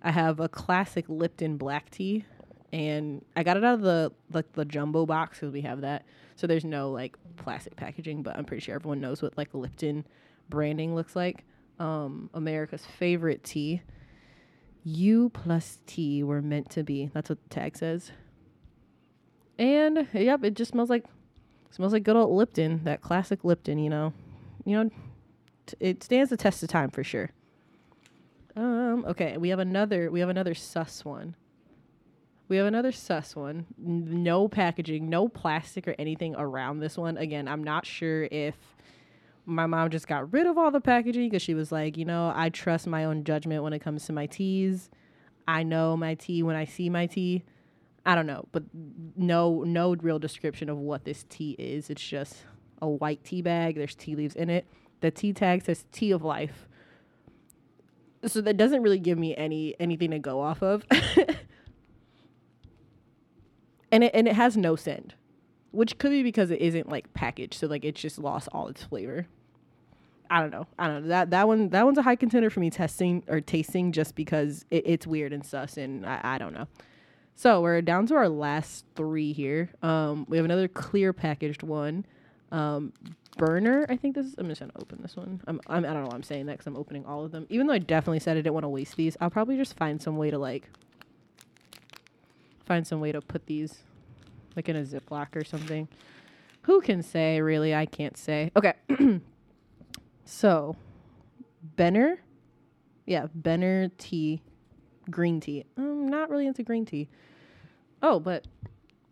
I 0.01 0.11
have 0.11 0.39
a 0.39 0.49
classic 0.49 1.05
Lipton 1.07 1.57
black 1.57 1.89
tea, 1.91 2.25
and 2.73 3.23
I 3.35 3.43
got 3.43 3.55
it 3.57 3.63
out 3.63 3.75
of 3.75 3.81
the 3.81 4.11
like 4.33 4.51
the 4.53 4.65
jumbo 4.65 5.05
box 5.05 5.39
because 5.39 5.53
we 5.53 5.61
have 5.61 5.81
that. 5.81 6.05
So 6.35 6.47
there's 6.47 6.65
no 6.65 6.91
like 6.91 7.17
plastic 7.37 7.75
packaging, 7.75 8.23
but 8.23 8.35
I'm 8.35 8.45
pretty 8.45 8.61
sure 8.61 8.75
everyone 8.75 9.01
knows 9.01 9.21
what 9.21 9.37
like 9.37 9.53
Lipton 9.53 10.05
branding 10.49 10.95
looks 10.95 11.15
like. 11.15 11.43
Um, 11.79 12.29
America's 12.33 12.85
favorite 12.85 13.43
tea. 13.43 13.81
You 14.83 15.29
plus 15.29 15.79
T 15.85 16.23
were 16.23 16.41
meant 16.41 16.69
to 16.71 16.83
be. 16.83 17.09
That's 17.13 17.29
what 17.29 17.41
the 17.41 17.49
tag 17.49 17.77
says. 17.77 18.11
And 19.57 20.07
yep, 20.13 20.43
it 20.43 20.55
just 20.55 20.71
smells 20.71 20.89
like 20.89 21.05
smells 21.71 21.93
like 21.93 22.03
good 22.03 22.15
old 22.15 22.35
Lipton, 22.35 22.83
that 22.83 23.01
classic 23.01 23.43
Lipton. 23.43 23.79
You 23.79 23.89
know, 23.89 24.13
you 24.65 24.75
know, 24.75 24.89
t- 25.65 25.77
it 25.79 26.03
stands 26.03 26.29
the 26.29 26.37
test 26.37 26.63
of 26.63 26.69
time 26.69 26.89
for 26.89 27.03
sure. 27.03 27.29
Um, 28.55 29.05
okay, 29.07 29.37
we 29.37 29.49
have 29.49 29.59
another 29.59 30.11
we 30.11 30.19
have 30.19 30.29
another 30.29 30.53
sus 30.53 31.05
one. 31.05 31.35
We 32.53 32.57
have 32.57 32.67
another 32.67 32.91
sus 32.91 33.35
one. 33.35 33.65
No 33.79 34.47
packaging, 34.47 35.09
no 35.09 35.27
plastic 35.27 35.87
or 35.87 35.95
anything 35.97 36.35
around 36.35 36.81
this 36.81 36.99
one. 36.99 37.17
Again, 37.17 37.47
I'm 37.47 37.63
not 37.63 37.83
sure 37.83 38.25
if 38.25 38.53
my 39.47 39.65
mom 39.65 39.89
just 39.89 40.07
got 40.07 40.31
rid 40.31 40.45
of 40.45 40.55
all 40.55 40.69
the 40.69 40.79
packaging 40.79 41.31
because 41.31 41.41
she 41.41 41.55
was 41.55 41.71
like, 41.71 41.97
you 41.97 42.05
know, 42.05 42.31
I 42.35 42.49
trust 42.49 42.85
my 42.85 43.05
own 43.05 43.23
judgment 43.23 43.63
when 43.63 43.73
it 43.73 43.79
comes 43.79 44.05
to 44.05 44.13
my 44.13 44.27
teas. 44.27 44.91
I 45.47 45.63
know 45.63 45.97
my 45.97 46.13
tea 46.13 46.43
when 46.43 46.55
I 46.55 46.65
see 46.65 46.91
my 46.91 47.07
tea. 47.07 47.43
I 48.05 48.13
don't 48.13 48.27
know, 48.27 48.47
but 48.51 48.65
no 49.15 49.63
no 49.63 49.95
real 49.95 50.19
description 50.19 50.69
of 50.69 50.77
what 50.77 51.05
this 51.05 51.25
tea 51.29 51.55
is. 51.57 51.89
It's 51.89 52.07
just 52.07 52.35
a 52.83 52.87
white 52.87 53.23
tea 53.23 53.41
bag. 53.41 53.77
There's 53.77 53.95
tea 53.95 54.15
leaves 54.15 54.35
in 54.35 54.51
it. 54.51 54.67
The 55.01 55.09
tea 55.09 55.33
tag 55.33 55.65
says 55.65 55.85
tea 55.91 56.11
of 56.11 56.23
life 56.23 56.67
so 58.25 58.41
that 58.41 58.57
doesn't 58.57 58.81
really 58.81 58.99
give 58.99 59.17
me 59.17 59.35
any 59.35 59.75
anything 59.79 60.11
to 60.11 60.19
go 60.19 60.39
off 60.39 60.61
of. 60.61 60.85
and 63.93 64.03
it 64.03 64.11
and 64.13 64.27
it 64.27 64.35
has 64.35 64.57
no 64.57 64.75
scent, 64.75 65.13
which 65.71 65.97
could 65.99 66.11
be 66.11 66.23
because 66.23 66.49
it 66.51 66.59
isn't 66.59 66.89
like 66.89 67.13
packaged, 67.13 67.53
so 67.53 67.67
like 67.67 67.85
it's 67.85 68.01
just 68.01 68.17
lost 68.17 68.49
all 68.51 68.67
its 68.67 68.83
flavor. 68.83 69.27
I 70.29 70.41
don't 70.41 70.49
know. 70.49 70.65
I 70.79 70.87
don't 70.87 71.03
know 71.03 71.07
that 71.09 71.29
that 71.29 71.47
one. 71.47 71.69
That 71.69 71.85
one's 71.85 71.99
a 71.99 72.01
high 72.01 72.15
contender 72.15 72.49
for 72.49 72.59
me 72.59 72.71
testing 72.71 73.23
or 73.27 73.39
tasting, 73.39 73.91
just 73.91 74.15
because 74.15 74.65
it, 74.71 74.83
it's 74.87 75.05
weird 75.05 75.31
and 75.31 75.45
sus, 75.45 75.77
and 75.77 76.05
I, 76.05 76.19
I 76.23 76.37
don't 76.39 76.53
know. 76.53 76.67
So 77.35 77.61
we're 77.61 77.81
down 77.81 78.07
to 78.07 78.15
our 78.15 78.29
last 78.29 78.85
three 78.95 79.31
here. 79.31 79.69
Um, 79.83 80.25
we 80.27 80.37
have 80.37 80.45
another 80.45 80.67
clear 80.67 81.13
packaged 81.13 81.61
one. 81.61 82.05
Um, 82.51 82.93
burner, 83.37 83.85
I 83.89 83.95
think 83.95 84.15
this 84.15 84.25
is. 84.25 84.35
I'm 84.39 84.47
just 84.47 84.59
gonna 84.59 84.73
open 84.79 85.03
this 85.03 85.15
one. 85.15 85.39
I'm, 85.45 85.61
I'm 85.67 85.85
I 85.85 85.93
don't 85.93 86.01
know 86.01 86.09
why 86.09 86.15
I'm 86.15 86.23
saying 86.23 86.47
that 86.47 86.53
because 86.53 86.65
I'm 86.67 86.77
opening 86.77 87.05
all 87.05 87.23
of 87.23 87.31
them. 87.31 87.45
Even 87.49 87.67
though 87.67 87.73
I 87.73 87.79
definitely 87.79 88.19
said 88.19 88.37
I 88.37 88.41
didn't 88.41 88.53
want 88.53 88.63
to 88.63 88.69
waste 88.69 88.95
these, 88.95 89.15
I'll 89.21 89.29
probably 89.29 89.55
just 89.55 89.77
find 89.77 90.01
some 90.01 90.17
way 90.17 90.31
to 90.31 90.39
like 90.39 90.67
find 92.65 92.85
some 92.85 92.99
way 92.99 93.11
to 93.11 93.21
put 93.21 93.45
these 93.45 93.83
like 94.55 94.69
in 94.69 94.75
a 94.75 94.83
Ziploc 94.83 95.35
or 95.35 95.43
something. 95.43 95.87
Who 96.63 96.81
can 96.81 97.03
say? 97.03 97.41
Really, 97.41 97.75
I 97.75 97.85
can't 97.85 98.17
say. 98.17 98.51
Okay, 98.55 98.73
so 100.25 100.75
Benner, 101.75 102.19
yeah, 103.05 103.27
Benner 103.35 103.89
tea, 103.97 104.41
green 105.09 105.39
tea. 105.41 105.65
I'm 105.77 106.07
not 106.07 106.29
really 106.29 106.47
into 106.47 106.63
green 106.63 106.85
tea. 106.85 107.09
Oh, 108.01 108.19
but 108.19 108.47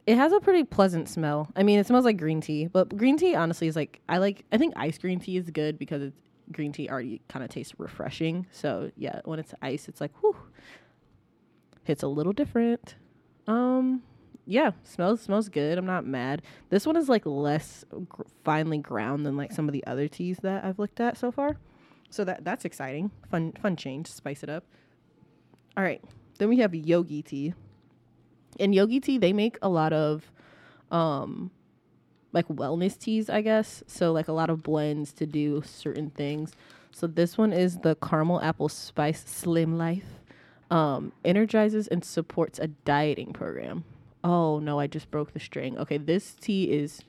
it 0.08 0.18
has 0.18 0.32
a 0.32 0.40
pretty 0.40 0.64
pleasant 0.64 1.10
smell. 1.10 1.50
I 1.56 1.64
mean, 1.64 1.80
it 1.80 1.88
smells 1.88 2.06
like 2.06 2.18
green 2.18 2.42
tea, 2.42 2.68
but 2.68 2.96
green 2.98 3.18
tea 3.18 3.36
honestly 3.36 3.68
is 3.68 3.76
like 3.76 4.02
I 4.10 4.18
like. 4.18 4.46
I 4.52 4.58
think 4.58 4.74
ice 4.78 4.98
green 4.98 5.20
tea 5.20 5.38
is 5.38 5.50
good 5.50 5.78
because 5.78 6.02
it's 6.02 6.18
green 6.52 6.72
tea 6.72 6.90
already 6.90 7.22
kind 7.30 7.44
of 7.44 7.52
tastes 7.52 7.74
refreshing. 7.78 8.48
So 8.52 8.92
yeah, 8.98 9.22
when 9.26 9.40
it's 9.40 9.54
ice, 9.62 9.88
it's 9.90 10.02
like 10.02 10.12
whew, 10.22 10.36
It's 11.86 12.04
a 12.04 12.08
little 12.08 12.34
different. 12.34 12.96
Um, 13.48 14.04
yeah, 14.46 14.72
smells 14.84 15.22
smells 15.22 15.50
good. 15.50 15.78
I'm 15.78 15.86
not 15.86 16.06
mad. 16.06 16.42
This 16.70 16.86
one 16.86 16.96
is 16.96 17.10
like 17.10 17.26
less 17.26 17.86
gr- 18.10 18.24
finely 18.44 18.78
ground 18.78 19.26
than 19.26 19.38
like 19.38 19.52
some 19.52 19.68
of 19.68 19.74
the 19.74 19.86
other 19.86 20.08
teas 20.08 20.38
that 20.44 20.64
I've 20.64 20.80
looked 20.80 21.00
at 21.00 21.18
so 21.18 21.32
far. 21.32 21.58
So 22.10 22.24
that 22.26 22.44
that's 22.44 22.66
exciting. 22.66 23.12
Fun 23.30 23.54
fun 23.62 23.76
change. 23.76 24.08
Spice 24.08 24.44
it 24.44 24.50
up. 24.50 24.66
All 25.78 25.84
right. 25.84 26.04
Then 26.38 26.50
we 26.50 26.58
have 26.58 26.74
yogi 26.74 27.22
tea. 27.22 27.54
In 28.60 28.74
yogi 28.74 29.00
tea, 29.00 29.18
they 29.18 29.34
make 29.34 29.58
a 29.62 29.70
lot 29.70 29.94
of 29.94 30.32
um 30.92 31.52
like 32.34 32.48
wellness 32.48 32.98
teas, 32.98 33.30
I 33.30 33.42
guess. 33.42 33.84
So 33.88 34.12
like 34.12 34.28
a 34.28 34.34
lot 34.34 34.50
of 34.50 34.64
blends 34.64 35.14
to 35.14 35.26
do 35.26 35.62
certain 35.66 36.10
things. 36.10 36.54
So 36.92 37.08
this 37.08 37.38
one 37.38 37.54
is 37.54 37.78
the 37.80 37.96
caramel 37.96 38.42
apple 38.42 38.70
spice 38.70 39.24
slim 39.26 39.78
life. 39.78 40.21
Um, 40.72 41.12
energizes 41.24 41.88
and 41.88 42.04
supports 42.04 42.58
a 42.58 42.68
dieting 42.68 43.34
program. 43.34 43.84
Oh 44.24 44.60
no, 44.60 44.80
I 44.80 44.88
just 44.88 45.12
broke 45.12 45.34
the 45.34 45.40
string. 45.40 45.78
Okay, 45.78 45.98
this 45.98 46.34
tea 46.34 46.72
is 46.72 47.02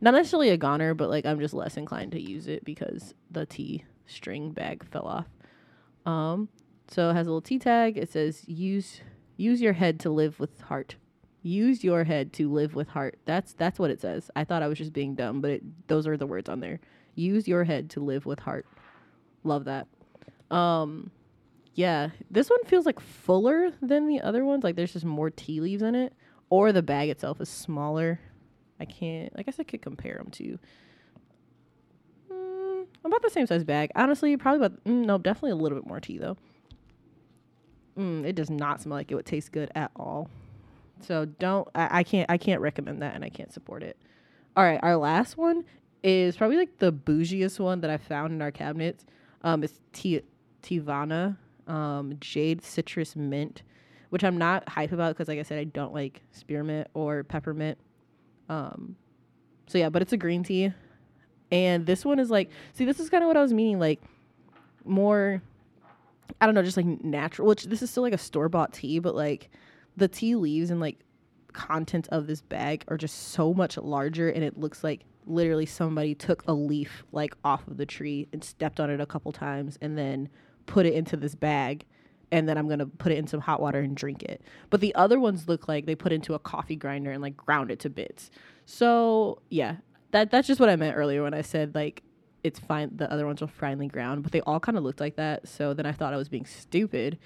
not 0.00 0.14
necessarily 0.14 0.48
a 0.48 0.56
goner, 0.56 0.94
but 0.94 1.10
like 1.10 1.26
I'm 1.26 1.38
just 1.38 1.54
less 1.54 1.76
inclined 1.76 2.12
to 2.12 2.20
use 2.20 2.48
it 2.48 2.64
because 2.64 3.14
the 3.30 3.46
tea 3.46 3.84
string 4.06 4.52
bag 4.52 4.84
fell 4.90 5.06
off. 5.06 5.26
Um, 6.06 6.48
so 6.88 7.10
it 7.10 7.14
has 7.14 7.26
a 7.26 7.30
little 7.30 7.42
tea 7.42 7.58
tag. 7.58 7.96
It 7.98 8.10
says 8.10 8.44
use 8.48 9.00
use 9.36 9.60
your 9.60 9.74
head 9.74 10.00
to 10.00 10.10
live 10.10 10.40
with 10.40 10.60
heart. 10.62 10.96
Use 11.42 11.82
your 11.84 12.04
head 12.04 12.32
to 12.34 12.50
live 12.50 12.74
with 12.74 12.88
heart. 12.88 13.18
That's 13.24 13.52
that's 13.52 13.78
what 13.78 13.90
it 13.90 14.00
says. 14.00 14.30
I 14.34 14.44
thought 14.44 14.62
I 14.62 14.68
was 14.68 14.78
just 14.78 14.92
being 14.92 15.14
dumb, 15.14 15.40
but 15.40 15.50
it, 15.50 15.88
those 15.88 16.06
are 16.06 16.16
the 16.16 16.26
words 16.26 16.48
on 16.48 16.60
there. 16.60 16.80
Use 17.14 17.46
your 17.46 17.64
head 17.64 17.90
to 17.90 18.00
live 18.00 18.26
with 18.26 18.40
heart. 18.40 18.66
Love 19.44 19.64
that. 19.64 19.86
Um, 20.50 21.10
yeah, 21.74 22.10
this 22.30 22.50
one 22.50 22.62
feels 22.64 22.86
like 22.86 23.00
fuller 23.00 23.72
than 23.80 24.06
the 24.06 24.20
other 24.20 24.44
ones. 24.44 24.64
Like 24.64 24.76
there's 24.76 24.92
just 24.92 25.04
more 25.04 25.30
tea 25.30 25.60
leaves 25.60 25.82
in 25.82 25.94
it, 25.94 26.12
or 26.48 26.72
the 26.72 26.82
bag 26.82 27.08
itself 27.08 27.40
is 27.40 27.48
smaller. 27.48 28.20
I 28.78 28.84
can't. 28.84 29.32
I 29.36 29.42
guess 29.42 29.60
I 29.60 29.62
could 29.62 29.82
compare 29.82 30.16
them 30.16 30.30
to. 30.32 30.58
Mm, 32.32 32.86
about 33.04 33.22
the 33.22 33.30
same 33.30 33.46
size 33.46 33.64
bag. 33.64 33.90
Honestly, 33.94 34.36
probably 34.36 34.66
about 34.66 34.84
mm, 34.84 35.04
no, 35.04 35.18
definitely 35.18 35.52
a 35.52 35.56
little 35.56 35.78
bit 35.78 35.86
more 35.86 36.00
tea 36.00 36.18
though. 36.18 36.36
Mm, 37.96 38.24
it 38.24 38.34
does 38.34 38.50
not 38.50 38.80
smell 38.80 38.96
like 38.96 39.10
it 39.10 39.14
would 39.14 39.26
taste 39.26 39.52
good 39.52 39.70
at 39.74 39.90
all. 39.94 40.28
So 41.00 41.24
don't. 41.24 41.68
I, 41.74 42.00
I 42.00 42.02
can't. 42.02 42.28
I 42.30 42.36
can't 42.36 42.60
recommend 42.60 43.02
that, 43.02 43.14
and 43.14 43.24
I 43.24 43.28
can't 43.28 43.52
support 43.52 43.82
it. 43.82 43.96
All 44.56 44.64
right, 44.64 44.80
our 44.82 44.96
last 44.96 45.36
one 45.36 45.64
is 46.02 46.36
probably 46.36 46.56
like 46.56 46.78
the 46.78 46.92
bougiest 46.92 47.60
one 47.60 47.80
that 47.82 47.90
I 47.90 47.96
found 47.96 48.32
in 48.32 48.42
our 48.42 48.50
cabinets. 48.50 49.04
Um, 49.42 49.62
it's 49.62 49.80
T- 49.92 50.22
Teavana 50.62 51.36
um, 51.70 52.14
Jade 52.20 52.62
Citrus 52.62 53.14
Mint, 53.14 53.62
which 54.10 54.24
I'm 54.24 54.36
not 54.36 54.68
hype 54.68 54.92
about 54.92 55.14
because, 55.14 55.28
like 55.28 55.38
I 55.38 55.42
said, 55.42 55.58
I 55.58 55.64
don't 55.64 55.94
like 55.94 56.20
spearmint 56.32 56.88
or 56.94 57.22
peppermint. 57.22 57.78
Um, 58.48 58.96
so 59.68 59.78
yeah, 59.78 59.88
but 59.88 60.02
it's 60.02 60.12
a 60.12 60.16
green 60.16 60.42
tea, 60.42 60.72
and 61.52 61.86
this 61.86 62.04
one 62.04 62.18
is 62.18 62.28
like, 62.28 62.50
see, 62.72 62.84
this 62.84 62.98
is 62.98 63.08
kind 63.08 63.22
of 63.22 63.28
what 63.28 63.36
I 63.36 63.42
was 63.42 63.52
meaning, 63.52 63.78
like 63.78 64.02
more. 64.84 65.40
I 66.40 66.46
don't 66.46 66.54
know, 66.54 66.62
just 66.62 66.76
like 66.76 66.86
natural. 67.04 67.46
Which 67.46 67.64
this 67.64 67.82
is 67.82 67.90
still 67.90 68.02
like 68.02 68.12
a 68.12 68.18
store 68.18 68.48
bought 68.48 68.72
tea, 68.72 68.98
but 68.98 69.14
like 69.14 69.48
the 69.96 70.08
tea 70.08 70.34
leaves 70.34 70.70
and 70.70 70.80
like 70.80 70.98
content 71.52 72.08
of 72.10 72.26
this 72.26 72.40
bag 72.40 72.84
are 72.88 72.96
just 72.96 73.28
so 73.28 73.54
much 73.54 73.76
larger, 73.76 74.28
and 74.28 74.42
it 74.42 74.58
looks 74.58 74.82
like 74.82 75.04
literally 75.26 75.66
somebody 75.66 76.14
took 76.14 76.42
a 76.48 76.52
leaf 76.52 77.04
like 77.12 77.36
off 77.44 77.68
of 77.68 77.76
the 77.76 77.86
tree 77.86 78.26
and 78.32 78.42
stepped 78.42 78.80
on 78.80 78.90
it 78.90 79.00
a 79.00 79.06
couple 79.06 79.30
times, 79.30 79.78
and 79.80 79.96
then 79.96 80.28
put 80.70 80.86
it 80.86 80.94
into 80.94 81.16
this 81.16 81.34
bag 81.34 81.84
and 82.30 82.48
then 82.48 82.56
I'm 82.56 82.68
gonna 82.68 82.86
put 82.86 83.10
it 83.10 83.18
in 83.18 83.26
some 83.26 83.40
hot 83.40 83.60
water 83.60 83.80
and 83.80 83.96
drink 83.96 84.22
it. 84.22 84.40
But 84.70 84.80
the 84.80 84.94
other 84.94 85.18
ones 85.18 85.48
look 85.48 85.66
like 85.66 85.84
they 85.84 85.96
put 85.96 86.12
into 86.12 86.34
a 86.34 86.38
coffee 86.38 86.76
grinder 86.76 87.10
and 87.10 87.20
like 87.20 87.36
ground 87.36 87.72
it 87.72 87.80
to 87.80 87.90
bits. 87.90 88.30
So 88.66 89.42
yeah, 89.50 89.76
that 90.12 90.30
that's 90.30 90.46
just 90.46 90.60
what 90.60 90.68
I 90.68 90.76
meant 90.76 90.96
earlier 90.96 91.24
when 91.24 91.34
I 91.34 91.42
said 91.42 91.74
like 91.74 92.04
it's 92.44 92.60
fine. 92.60 92.90
The 92.94 93.12
other 93.12 93.26
ones 93.26 93.40
were 93.40 93.48
finely 93.48 93.88
ground, 93.88 94.22
but 94.22 94.30
they 94.30 94.40
all 94.42 94.60
kind 94.60 94.78
of 94.78 94.84
looked 94.84 95.00
like 95.00 95.16
that. 95.16 95.48
So 95.48 95.74
then 95.74 95.86
I 95.86 95.92
thought 95.92 96.14
I 96.14 96.16
was 96.16 96.28
being 96.28 96.46
stupid. 96.46 97.18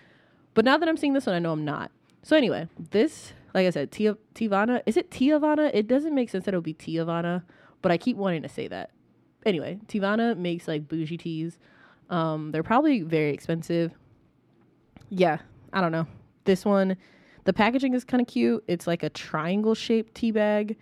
But 0.55 0.65
now 0.65 0.79
that 0.79 0.89
I'm 0.89 0.97
seeing 0.97 1.13
this 1.13 1.27
one, 1.27 1.37
I 1.37 1.39
know 1.39 1.53
I'm 1.53 1.67
not. 1.67 1.91
So 2.23 2.37
anyway, 2.39 2.69
this 2.79 3.35
like 3.53 3.67
I 3.67 3.71
said, 3.71 3.93
Tia 3.93 4.17
Tivana 4.35 4.81
is 4.87 4.97
it 4.97 5.11
Tiavana? 5.11 5.71
It 5.75 5.87
doesn't 5.87 6.15
make 6.15 6.31
sense 6.31 6.47
that 6.47 6.55
it 6.55 6.57
would 6.57 6.65
be 6.65 6.73
Tiavana, 6.73 7.43
but 7.83 7.93
I 7.93 7.99
keep 7.99 8.17
wanting 8.17 8.41
to 8.41 8.49
say 8.49 8.69
that. 8.69 8.91
Anyway, 9.45 9.81
Tivana 9.87 10.35
makes 10.35 10.67
like 10.67 10.89
bougie 10.89 11.19
teas. 11.19 11.59
Um, 12.11 12.51
they're 12.51 12.63
probably 12.63 13.03
very 13.03 13.31
expensive. 13.31 13.93
Yeah, 15.09 15.39
I 15.73 15.81
don't 15.81 15.93
know. 15.93 16.07
This 16.45 16.65
one, 16.65 16.97
the 17.45 17.53
packaging 17.53 17.95
is 17.95 18.05
kind 18.05 18.21
of 18.21 18.27
cute. 18.27 18.65
It's 18.69 18.87
like 18.87 19.03
a 19.03 19.11
triangle 19.11 19.75
shaped 19.75 20.15
tea 20.15 20.31
bag. 20.31 20.77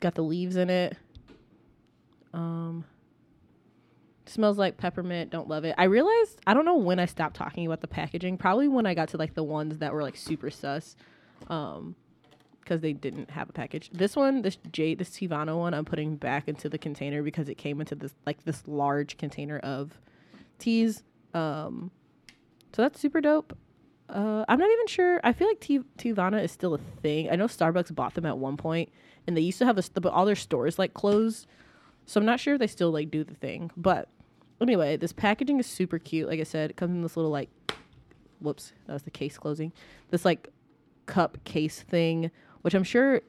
Got 0.00 0.14
the 0.14 0.22
leaves 0.22 0.56
in 0.56 0.70
it. 0.70 0.96
Um, 2.32 2.84
smells 4.26 4.58
like 4.58 4.76
peppermint. 4.76 5.30
Don't 5.30 5.48
love 5.48 5.64
it. 5.64 5.74
I 5.78 5.84
realized 5.84 6.40
I 6.46 6.54
don't 6.54 6.64
know 6.64 6.76
when 6.76 6.98
I 6.98 7.06
stopped 7.06 7.36
talking 7.36 7.66
about 7.66 7.80
the 7.80 7.88
packaging. 7.88 8.38
Probably 8.38 8.68
when 8.68 8.86
I 8.86 8.94
got 8.94 9.08
to 9.10 9.16
like 9.16 9.34
the 9.34 9.44
ones 9.44 9.78
that 9.78 9.92
were 9.92 10.02
like 10.02 10.16
super 10.16 10.50
sus. 10.50 10.96
Um, 11.48 11.96
because 12.60 12.80
they 12.80 12.94
didn't 12.94 13.30
have 13.30 13.50
a 13.50 13.52
package. 13.52 13.90
This 13.92 14.16
one, 14.16 14.40
this 14.40 14.56
Jade, 14.72 14.98
this 14.98 15.10
Tivano 15.10 15.58
one, 15.58 15.74
I'm 15.74 15.84
putting 15.84 16.16
back 16.16 16.48
into 16.48 16.70
the 16.70 16.78
container 16.78 17.22
because 17.22 17.50
it 17.50 17.56
came 17.56 17.78
into 17.78 17.94
this 17.94 18.14
like 18.26 18.42
this 18.44 18.66
large 18.66 19.18
container 19.18 19.58
of 19.58 20.00
teas. 20.58 21.02
Um, 21.32 21.90
so 22.74 22.82
that's 22.82 23.00
super 23.00 23.20
dope. 23.20 23.56
Uh, 24.08 24.44
I'm 24.48 24.58
not 24.58 24.70
even 24.70 24.86
sure. 24.86 25.20
I 25.24 25.32
feel 25.32 25.48
like 25.48 25.60
T- 25.60 25.80
Tivana 25.98 26.42
is 26.42 26.52
still 26.52 26.74
a 26.74 26.78
thing. 26.78 27.30
I 27.30 27.36
know 27.36 27.46
Starbucks 27.46 27.94
bought 27.94 28.14
them 28.14 28.26
at 28.26 28.38
one 28.38 28.56
point, 28.56 28.90
and 29.26 29.36
they 29.36 29.40
used 29.40 29.58
to 29.58 29.64
have 29.64 29.78
a 29.78 29.82
but 30.00 30.12
all 30.12 30.26
their 30.26 30.34
stores 30.34 30.78
like 30.78 30.94
closed. 30.94 31.46
So 32.06 32.20
I'm 32.20 32.26
not 32.26 32.38
sure 32.38 32.54
if 32.54 32.60
they 32.60 32.66
still 32.66 32.90
like 32.90 33.10
do 33.10 33.24
the 33.24 33.34
thing. 33.34 33.70
But 33.76 34.08
anyway, 34.60 34.96
this 34.96 35.12
packaging 35.12 35.58
is 35.58 35.66
super 35.66 35.98
cute. 35.98 36.28
Like 36.28 36.40
I 36.40 36.44
said, 36.44 36.70
it 36.70 36.76
comes 36.76 36.94
in 36.94 37.02
this 37.02 37.16
little 37.16 37.30
like, 37.30 37.48
whoops, 38.40 38.72
that 38.86 38.92
was 38.92 39.02
the 39.02 39.10
case 39.10 39.38
closing. 39.38 39.72
This 40.10 40.24
like 40.24 40.48
cup 41.06 41.42
case 41.44 41.80
thing, 41.80 42.30
which 42.62 42.74
I'm 42.74 42.84
sure. 42.84 43.22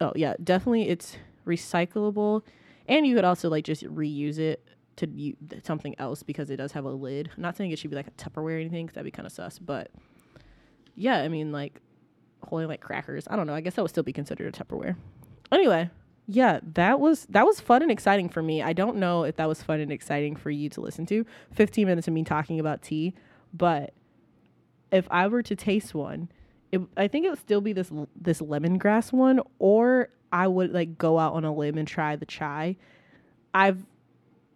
Oh 0.00 0.12
yeah, 0.14 0.34
definitely 0.42 0.88
it's 0.88 1.16
recyclable, 1.46 2.42
and 2.88 3.06
you 3.06 3.14
could 3.14 3.24
also 3.24 3.48
like 3.50 3.64
just 3.64 3.84
reuse 3.84 4.38
it 4.38 4.65
to 4.96 5.08
u- 5.08 5.36
something 5.62 5.94
else 5.98 6.22
because 6.22 6.50
it 6.50 6.56
does 6.56 6.72
have 6.72 6.84
a 6.84 6.90
lid. 6.90 7.30
I'm 7.36 7.42
not 7.42 7.56
saying 7.56 7.70
it 7.70 7.78
should 7.78 7.90
be 7.90 7.96
like 7.96 8.08
a 8.08 8.10
Tupperware 8.12 8.56
or 8.56 8.58
anything 8.58 8.86
because 8.86 8.94
that'd 8.94 9.04
be 9.04 9.10
kind 9.10 9.26
of 9.26 9.32
sus, 9.32 9.58
but 9.58 9.90
yeah, 10.94 11.18
I 11.18 11.28
mean 11.28 11.52
like 11.52 11.80
holding 12.44 12.68
like 12.68 12.80
crackers. 12.80 13.26
I 13.30 13.36
don't 13.36 13.46
know. 13.46 13.54
I 13.54 13.60
guess 13.60 13.74
that 13.74 13.82
would 13.82 13.90
still 13.90 14.02
be 14.02 14.12
considered 14.12 14.54
a 14.54 14.64
Tupperware. 14.64 14.96
Anyway, 15.52 15.90
yeah, 16.26 16.60
that 16.74 16.98
was 16.98 17.26
that 17.26 17.46
was 17.46 17.60
fun 17.60 17.82
and 17.82 17.90
exciting 17.90 18.28
for 18.28 18.42
me. 18.42 18.62
I 18.62 18.72
don't 18.72 18.96
know 18.96 19.24
if 19.24 19.36
that 19.36 19.48
was 19.48 19.62
fun 19.62 19.80
and 19.80 19.92
exciting 19.92 20.34
for 20.34 20.50
you 20.50 20.68
to 20.70 20.80
listen 20.80 21.06
to. 21.06 21.24
15 21.52 21.86
minutes 21.86 22.08
of 22.08 22.14
me 22.14 22.24
talking 22.24 22.58
about 22.58 22.82
tea, 22.82 23.14
but 23.52 23.92
if 24.90 25.06
I 25.10 25.28
were 25.28 25.42
to 25.42 25.54
taste 25.54 25.94
one, 25.94 26.30
it, 26.72 26.80
I 26.96 27.08
think 27.08 27.26
it 27.26 27.30
would 27.30 27.38
still 27.38 27.60
be 27.60 27.72
this 27.72 27.92
this 28.20 28.40
lemongrass 28.40 29.12
one, 29.12 29.40
or 29.58 30.08
I 30.32 30.48
would 30.48 30.72
like 30.72 30.98
go 30.98 31.18
out 31.18 31.34
on 31.34 31.44
a 31.44 31.54
limb 31.54 31.78
and 31.78 31.86
try 31.86 32.16
the 32.16 32.26
chai. 32.26 32.76
I've 33.54 33.84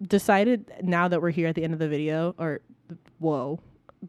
decided 0.02 0.72
now 0.82 1.08
that 1.08 1.20
we're 1.20 1.30
here 1.30 1.48
at 1.48 1.54
the 1.54 1.64
end 1.64 1.72
of 1.72 1.78
the 1.78 1.88
video, 1.88 2.34
or 2.38 2.60
whoa, 3.18 3.60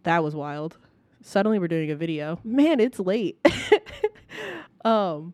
that 0.04 0.24
was 0.24 0.36
wild. 0.36 0.78
Suddenly 1.22 1.60
we're 1.60 1.68
doing 1.68 1.92
a 1.92 1.96
video. 1.96 2.40
Man, 2.44 2.80
it's 2.80 3.00
late. 3.00 3.38
um, 4.86 5.34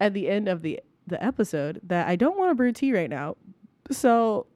at 0.00 0.12
the 0.12 0.28
end 0.28 0.48
of 0.48 0.62
the 0.62 0.80
the 1.06 1.22
episode, 1.24 1.80
that 1.84 2.08
I 2.08 2.16
don't 2.16 2.36
want 2.36 2.50
to 2.50 2.54
brew 2.54 2.72
tea 2.72 2.92
right 2.92 3.08
now. 3.08 3.36
So, 3.92 4.46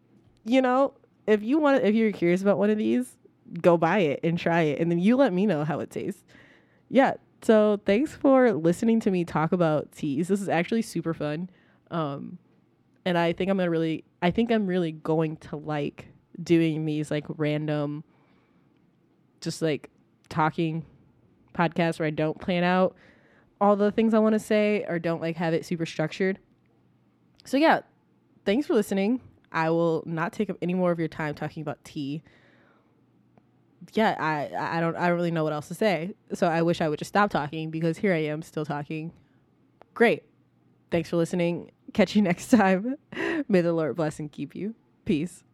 you 0.45 0.61
know, 0.61 0.95
if 1.29 1.43
you 1.43 1.59
want, 1.59 1.85
if 1.85 1.95
you're 1.95 2.11
curious 2.11 2.43
about 2.43 2.59
one 2.59 2.71
of 2.71 2.79
these, 2.79 3.17
go 3.61 3.77
buy 3.77 3.99
it 3.99 4.21
and 4.25 4.37
try 4.39 4.63
it, 4.63 4.81
and 4.81 4.91
then 4.91 4.99
you 4.99 5.17
let 5.17 5.33
me 5.33 5.47
know 5.47 5.65
how 5.65 5.79
it 5.81 5.91
tastes. 5.91 6.25
Yeah. 6.89 7.15
So 7.43 7.81
thanks 7.87 8.13
for 8.13 8.53
listening 8.53 9.01
to 9.01 9.11
me 9.11 9.25
talk 9.25 9.53
about 9.53 9.93
teas. 9.93 10.29
This 10.29 10.43
is 10.43 10.49
actually 10.49 10.83
super 10.83 11.15
fun. 11.15 11.49
Um, 11.91 12.39
and 13.11 13.19
I 13.19 13.33
think 13.33 13.50
I'm 13.50 13.57
gonna 13.57 13.69
really 13.69 14.05
I 14.23 14.31
think 14.31 14.52
I'm 14.52 14.69
really 14.69 14.93
going 14.93 15.37
to 15.38 15.57
like 15.57 16.07
doing 16.40 16.85
these 16.85 17.11
like 17.11 17.25
random 17.29 18.05
just 19.40 19.61
like 19.61 19.90
talking 20.29 20.87
podcasts 21.52 21.99
where 21.99 22.07
I 22.07 22.11
don't 22.11 22.40
plan 22.40 22.62
out 22.62 22.95
all 23.61 23.75
the 23.75 23.90
things 23.90 24.14
I 24.14 24.21
want 24.21 24.35
to 24.35 24.38
say 24.38 24.85
or 24.88 25.00
don't 25.00 25.21
like 25.21 25.37
have 25.37 25.52
it 25.52 25.67
super 25.67 25.85
structured. 25.87 26.38
So 27.45 27.57
yeah, 27.57 27.81
thanks 28.45 28.69
for 28.69 28.75
listening. 28.75 29.21
I 29.50 29.71
will 29.71 30.05
not 30.07 30.33
take 30.33 30.49
up 30.49 30.57
any 30.62 30.75
more 30.75 30.93
of 30.93 31.00
your 31.00 31.09
time 31.09 31.35
talking 31.35 31.62
about 31.62 31.83
tea. 31.83 32.23
Yeah, 33.93 34.14
I 34.21 34.76
I 34.76 34.81
don't 34.81 34.95
I 34.95 35.09
don't 35.09 35.17
really 35.17 35.33
know 35.33 35.43
what 35.43 35.52
else 35.52 35.67
to 35.67 35.75
say. 35.75 36.14
So 36.33 36.47
I 36.47 36.62
wish 36.62 36.81
I 36.81 36.88
would 36.88 37.00
just 37.00 37.09
stop 37.09 37.29
talking 37.31 37.73
because 37.73 37.99
here 37.99 38.14
I 38.14 38.25
am 38.26 38.40
still 38.43 38.64
talking. 38.64 39.12
Great. 39.95 40.23
Thanks 40.93 41.11
for 41.11 41.17
listening. 41.17 41.73
Catch 41.92 42.16
you 42.16 42.23
next 42.23 42.50
time. 42.50 42.97
May 43.49 43.61
the 43.61 43.73
Lord 43.73 43.97
bless 43.97 44.18
and 44.18 44.30
keep 44.30 44.54
you. 44.54 44.75
Peace. 45.04 45.44